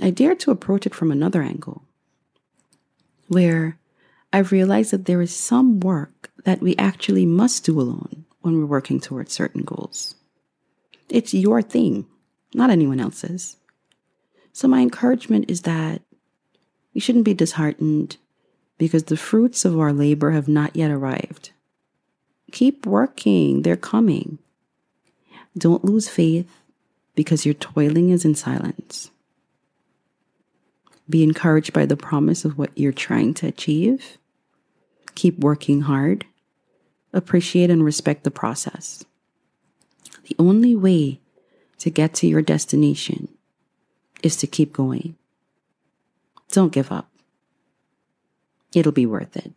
I 0.00 0.10
dare 0.10 0.34
to 0.36 0.50
approach 0.50 0.86
it 0.86 0.94
from 0.94 1.10
another 1.10 1.42
angle, 1.42 1.84
where 3.28 3.78
I've 4.32 4.52
realized 4.52 4.90
that 4.90 5.06
there 5.06 5.22
is 5.22 5.34
some 5.34 5.80
work 5.80 6.30
that 6.44 6.60
we 6.60 6.76
actually 6.76 7.26
must 7.26 7.64
do 7.64 7.80
alone 7.80 8.24
when 8.40 8.58
we're 8.58 8.66
working 8.66 9.00
towards 9.00 9.32
certain 9.32 9.62
goals. 9.62 10.16
It's 11.08 11.34
your 11.34 11.62
thing, 11.62 12.06
not 12.52 12.70
anyone 12.70 13.00
else's. 13.00 13.56
So, 14.52 14.68
my 14.68 14.80
encouragement 14.80 15.50
is 15.50 15.62
that 15.62 16.02
we 16.94 17.00
shouldn't 17.00 17.24
be 17.24 17.34
disheartened 17.34 18.16
because 18.78 19.04
the 19.04 19.16
fruits 19.16 19.64
of 19.64 19.78
our 19.78 19.92
labor 19.92 20.30
have 20.32 20.48
not 20.48 20.76
yet 20.76 20.90
arrived. 20.90 21.50
Keep 22.52 22.86
working, 22.86 23.62
they're 23.62 23.76
coming. 23.76 24.38
Don't 25.56 25.84
lose 25.84 26.08
faith 26.08 26.50
because 27.14 27.44
your 27.44 27.54
toiling 27.54 28.10
is 28.10 28.24
in 28.24 28.34
silence. 28.34 29.10
Be 31.08 31.22
encouraged 31.22 31.72
by 31.72 31.86
the 31.86 31.96
promise 31.96 32.44
of 32.44 32.58
what 32.58 32.76
you're 32.76 32.92
trying 32.92 33.34
to 33.34 33.46
achieve. 33.46 34.18
Keep 35.14 35.38
working 35.38 35.82
hard 35.82 36.24
appreciate 37.14 37.70
and 37.70 37.82
respect 37.84 38.24
the 38.24 38.30
process. 38.30 39.04
The 40.24 40.36
only 40.38 40.74
way 40.74 41.20
to 41.78 41.88
get 41.88 42.12
to 42.14 42.26
your 42.26 42.42
destination 42.42 43.28
is 44.22 44.36
to 44.36 44.46
keep 44.46 44.72
going. 44.72 45.16
Don't 46.50 46.72
give 46.72 46.90
up. 46.90 47.08
It'll 48.74 48.92
be 48.92 49.06
worth 49.06 49.36
it. 49.36 49.52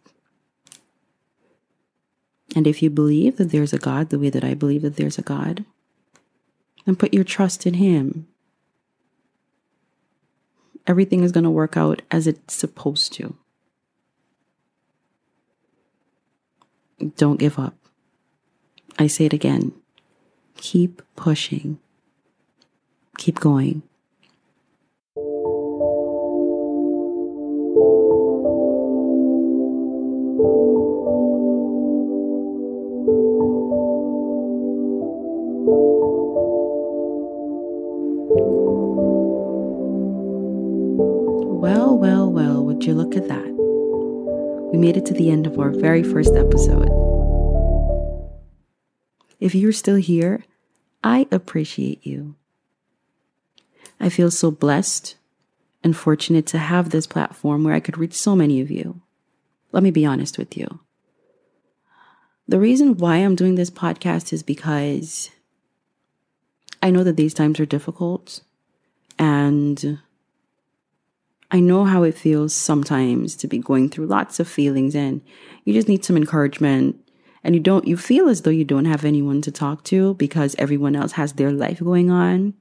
And 2.55 2.67
if 2.67 2.81
you 2.81 2.89
believe 2.89 3.37
that 3.37 3.51
there's 3.51 3.73
a 3.73 3.79
God 3.79 4.09
the 4.09 4.19
way 4.19 4.29
that 4.29 4.43
I 4.43 4.53
believe 4.53 4.83
that 4.83 4.95
there's 4.95 5.17
a 5.17 5.23
God, 5.23 5.65
then 6.85 6.95
put 6.95 7.13
your 7.13 7.23
trust 7.23 7.65
in 7.65 7.75
Him. 7.75 8.27
Everything 10.87 11.21
is 11.23 11.33
going 11.33 11.43
to 11.43 11.49
work 11.49 11.75
out 11.75 12.01
as 12.09 12.25
it's 12.27 12.53
supposed 12.53 13.13
to. 13.13 13.35
Don't 17.17 17.39
give 17.39 17.59
up. 17.59 17.75
I 18.97 19.07
say 19.07 19.25
it 19.25 19.33
again. 19.33 19.73
Keep 20.55 21.01
pushing. 21.15 21.77
Keep 23.17 23.39
going. 23.39 23.83
Would 42.77 42.85
you 42.85 42.93
look 42.93 43.15
at 43.15 43.27
that? 43.27 44.69
We 44.71 44.77
made 44.77 44.97
it 44.97 45.05
to 45.07 45.13
the 45.15 45.31
end 45.31 45.47
of 45.47 45.57
our 45.57 45.71
very 45.71 46.03
first 46.03 46.35
episode. 46.35 46.89
if 49.39 49.55
you're 49.55 49.71
still 49.71 49.95
here, 49.95 50.43
I 51.03 51.27
appreciate 51.31 52.05
you. 52.05 52.35
I 53.99 54.09
feel 54.09 54.29
so 54.29 54.51
blessed 54.51 55.15
and 55.83 55.97
fortunate 55.97 56.45
to 56.47 56.59
have 56.59 56.91
this 56.91 57.07
platform 57.07 57.63
where 57.63 57.73
I 57.73 57.79
could 57.79 57.97
reach 57.97 58.13
so 58.13 58.35
many 58.35 58.61
of 58.61 58.69
you. 58.69 59.01
Let 59.71 59.81
me 59.81 59.89
be 59.89 60.05
honest 60.05 60.37
with 60.37 60.55
you. 60.55 60.79
The 62.47 62.59
reason 62.59 62.97
why 62.97 63.15
I'm 63.17 63.35
doing 63.35 63.55
this 63.55 63.71
podcast 63.71 64.31
is 64.31 64.43
because 64.43 65.31
I 66.83 66.91
know 66.91 67.03
that 67.03 67.17
these 67.17 67.33
times 67.33 67.59
are 67.59 67.65
difficult 67.65 68.41
and 69.17 69.99
I 71.49 71.59
know 71.59 71.85
how 71.85 72.03
it 72.03 72.15
feels 72.15 72.53
sometimes 72.53 73.35
to 73.37 73.47
be 73.47 73.59
going 73.59 73.89
through 73.89 74.07
lots 74.07 74.39
of 74.39 74.47
feelings 74.47 74.95
and 74.95 75.21
you 75.63 75.73
just 75.73 75.87
need 75.87 76.03
some 76.03 76.17
encouragement 76.17 76.97
and 77.43 77.55
you 77.55 77.61
don't 77.61 77.87
you 77.87 77.95
feel 77.95 78.27
as 78.27 78.41
though 78.41 78.49
you 78.51 78.65
don't 78.65 78.85
have 78.85 79.05
anyone 79.05 79.41
to 79.43 79.51
talk 79.51 79.83
to 79.85 80.15
because 80.15 80.55
everyone 80.57 80.95
else 80.95 81.13
has 81.13 81.33
their 81.33 81.51
life 81.51 81.79
going 81.79 82.11
on. 82.11 82.53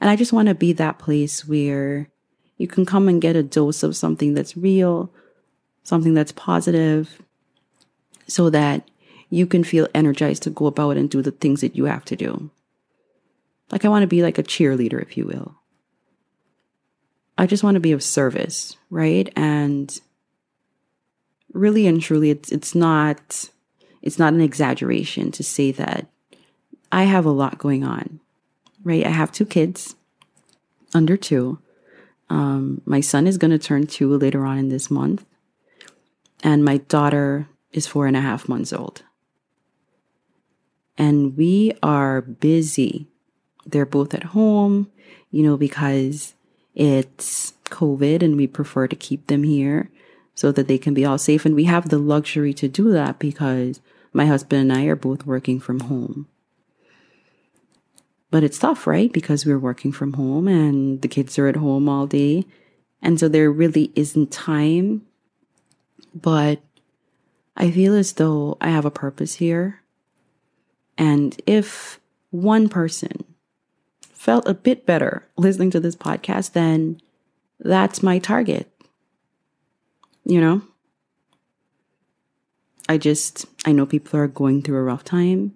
And 0.00 0.10
I 0.10 0.16
just 0.16 0.32
want 0.32 0.48
to 0.48 0.54
be 0.54 0.72
that 0.72 0.98
place 0.98 1.46
where 1.46 2.08
you 2.56 2.66
can 2.66 2.84
come 2.84 3.08
and 3.08 3.22
get 3.22 3.36
a 3.36 3.42
dose 3.42 3.82
of 3.82 3.96
something 3.96 4.34
that's 4.34 4.56
real, 4.56 5.12
something 5.84 6.14
that's 6.14 6.32
positive, 6.32 7.22
so 8.26 8.50
that 8.50 8.88
you 9.30 9.46
can 9.46 9.64
feel 9.64 9.88
energized 9.94 10.42
to 10.44 10.50
go 10.50 10.66
about 10.66 10.96
and 10.96 11.08
do 11.08 11.22
the 11.22 11.30
things 11.30 11.60
that 11.60 11.76
you 11.76 11.84
have 11.84 12.04
to 12.06 12.16
do. 12.16 12.50
Like, 13.70 13.84
I 13.84 13.88
want 13.88 14.02
to 14.02 14.08
be 14.08 14.22
like 14.22 14.38
a 14.38 14.42
cheerleader, 14.42 15.00
if 15.00 15.16
you 15.16 15.26
will. 15.26 15.56
I 17.36 17.46
just 17.46 17.64
want 17.64 17.74
to 17.74 17.80
be 17.80 17.92
of 17.92 18.02
service, 18.02 18.76
right? 18.90 19.32
And 19.34 20.00
really 21.52 21.86
and 21.86 22.00
truly, 22.00 22.30
it's, 22.30 22.52
it's 22.52 22.74
not, 22.74 23.48
it's 24.02 24.18
not 24.18 24.34
an 24.34 24.40
exaggeration 24.40 25.30
to 25.32 25.42
say 25.42 25.72
that 25.72 26.06
I 26.92 27.04
have 27.04 27.26
a 27.26 27.30
lot 27.30 27.58
going 27.58 27.84
on, 27.84 28.20
right? 28.84 29.04
I 29.04 29.10
have 29.10 29.32
two 29.32 29.46
kids 29.46 29.96
under 30.94 31.16
two. 31.16 31.58
Um, 32.30 32.80
my 32.84 33.00
son 33.00 33.26
is 33.26 33.38
going 33.38 33.50
to 33.50 33.58
turn 33.58 33.86
two 33.86 34.16
later 34.16 34.46
on 34.46 34.58
in 34.58 34.68
this 34.68 34.90
month. 34.90 35.24
And 36.42 36.64
my 36.64 36.78
daughter 36.78 37.48
is 37.72 37.86
four 37.86 38.06
and 38.06 38.16
a 38.16 38.20
half 38.20 38.48
months 38.48 38.72
old. 38.72 39.02
And 40.96 41.36
we 41.36 41.72
are 41.82 42.20
busy. 42.20 43.08
They're 43.66 43.86
both 43.86 44.14
at 44.14 44.22
home, 44.22 44.90
you 45.30 45.42
know, 45.42 45.56
because 45.56 46.33
it's 46.74 47.54
COVID 47.66 48.22
and 48.22 48.36
we 48.36 48.46
prefer 48.46 48.86
to 48.88 48.96
keep 48.96 49.26
them 49.26 49.42
here 49.42 49.90
so 50.34 50.50
that 50.52 50.68
they 50.68 50.78
can 50.78 50.94
be 50.94 51.04
all 51.04 51.18
safe. 51.18 51.44
And 51.44 51.54
we 51.54 51.64
have 51.64 51.88
the 51.88 51.98
luxury 51.98 52.52
to 52.54 52.68
do 52.68 52.90
that 52.92 53.18
because 53.18 53.80
my 54.12 54.26
husband 54.26 54.70
and 54.70 54.78
I 54.78 54.84
are 54.86 54.96
both 54.96 55.26
working 55.26 55.60
from 55.60 55.80
home. 55.80 56.28
But 58.30 58.42
it's 58.42 58.58
tough, 58.58 58.86
right? 58.86 59.12
Because 59.12 59.46
we're 59.46 59.58
working 59.58 59.92
from 59.92 60.14
home 60.14 60.48
and 60.48 61.00
the 61.02 61.08
kids 61.08 61.38
are 61.38 61.46
at 61.46 61.56
home 61.56 61.88
all 61.88 62.06
day. 62.06 62.44
And 63.00 63.20
so 63.20 63.28
there 63.28 63.50
really 63.50 63.92
isn't 63.94 64.32
time. 64.32 65.06
But 66.14 66.60
I 67.56 67.70
feel 67.70 67.94
as 67.94 68.14
though 68.14 68.56
I 68.60 68.70
have 68.70 68.84
a 68.84 68.90
purpose 68.90 69.34
here. 69.34 69.82
And 70.98 71.40
if 71.46 72.00
one 72.30 72.68
person 72.68 73.23
felt 74.24 74.48
a 74.48 74.54
bit 74.54 74.86
better 74.86 75.28
listening 75.36 75.70
to 75.70 75.78
this 75.78 75.94
podcast, 75.94 76.52
then 76.52 76.98
that's 77.60 78.02
my 78.02 78.18
target. 78.18 78.70
You 80.24 80.40
know? 80.40 80.62
I 82.88 82.96
just, 82.96 83.44
I 83.66 83.72
know 83.72 83.84
people 83.84 84.18
are 84.18 84.26
going 84.26 84.62
through 84.62 84.78
a 84.78 84.82
rough 84.82 85.04
time. 85.04 85.52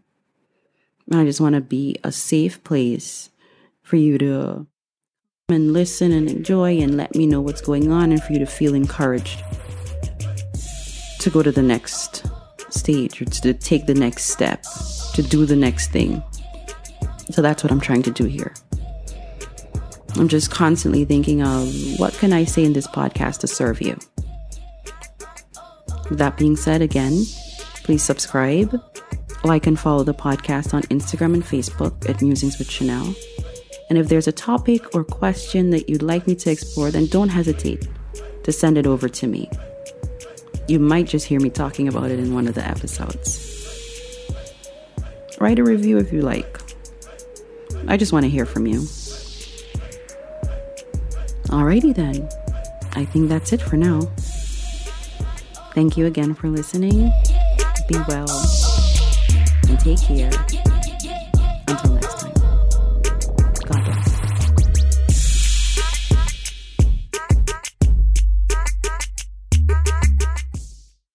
And 1.11 1.19
I 1.19 1.25
just 1.25 1.41
want 1.41 1.55
to 1.55 1.63
be 1.63 1.97
a 2.05 2.13
safe 2.13 2.63
place 2.63 3.31
for 3.81 3.97
you 3.97 4.19
to 4.19 4.67
and 5.49 5.73
listen 5.73 6.13
and 6.13 6.29
enjoy 6.29 6.77
and 6.77 6.95
let 6.95 7.15
me 7.15 7.27
know 7.27 7.41
what's 7.41 7.63
going 7.63 7.91
on 7.91 8.13
and 8.13 8.23
for 8.23 8.35
you 8.35 8.39
to 8.39 8.45
feel 8.45 8.75
encouraged 8.75 9.43
to 11.21 11.31
go 11.31 11.43
to 11.43 11.51
the 11.51 11.63
next 11.63 12.27
stage 12.69 13.23
or 13.23 13.25
to 13.25 13.55
take 13.55 13.87
the 13.87 13.95
next 13.95 14.25
step, 14.27 14.63
to 15.15 15.23
do 15.23 15.47
the 15.47 15.57
next 15.57 15.91
thing. 15.91 16.23
So 17.31 17.43
that's 17.43 17.63
what 17.63 17.71
I'm 17.71 17.81
trying 17.81 18.03
to 18.05 18.11
do 18.11 18.25
here. 18.25 18.55
I'm 20.17 20.29
just 20.29 20.51
constantly 20.51 21.05
thinking 21.05 21.43
of 21.43 21.73
what 21.99 22.15
can 22.15 22.33
I 22.33 22.45
say 22.45 22.65
in 22.65 22.73
this 22.73 22.87
podcast 22.87 23.41
to 23.41 23.47
serve 23.47 23.81
you. 23.81 23.97
That 26.11 26.37
being 26.37 26.57
said, 26.57 26.83
again, 26.83 27.23
please 27.85 28.03
subscribe 28.03 28.75
like 29.45 29.67
and 29.67 29.79
follow 29.79 30.03
the 30.03 30.15
podcast 30.15 30.75
on 30.75 30.83
Instagram 30.85 31.35
and 31.35 31.45
Facebook 31.45 32.09
at 32.09 32.21
Musings 32.23 32.59
with 32.59 32.71
Chanel. 32.71 33.15
And 33.89 33.99
if 33.99 34.09
there's 34.09 34.29
a 34.29 34.33
topic 34.33 34.95
or 34.95 35.05
question 35.05 35.71
that 35.71 35.89
you'd 35.89 36.03
like 36.03 36.27
me 36.27 36.35
to 36.37 36.51
explore, 36.51 36.91
then 36.91 37.07
don't 37.07 37.29
hesitate 37.29 37.89
to 38.45 38.53
send 38.53 38.77
it 38.77 38.87
over 38.87 39.09
to 39.09 39.27
me. 39.27 39.51
You 40.67 40.79
might 40.79 41.07
just 41.07 41.27
hear 41.27 41.41
me 41.41 41.51
talking 41.51 41.89
about 41.89 42.11
it 42.11 42.19
in 42.19 42.35
one 42.35 42.47
of 42.47 42.55
the 42.55 42.67
episodes. 42.67 43.45
Write 45.39 45.59
a 45.59 45.65
review 45.65 45.99
if 45.99 46.13
you 46.13 46.21
like. 46.23 46.59
I 47.87 47.97
just 47.97 48.13
want 48.13 48.25
to 48.25 48.31
hear 48.31 48.45
from 48.45 48.67
you. 48.67 48.81
Alrighty 51.49 51.95
then. 51.95 52.29
I 52.93 53.05
think 53.05 53.29
that's 53.29 53.53
it 53.53 53.63
for 53.63 53.77
now. 53.77 54.01
Thank 55.75 55.97
you 55.97 56.07
again 56.07 56.35
for 56.35 56.49
listening. 56.49 57.13
Be 57.89 57.97
well 58.09 58.29
and 59.69 59.79
take 59.79 60.01
care. 60.01 60.31
Until 61.69 61.95
next 61.95 62.18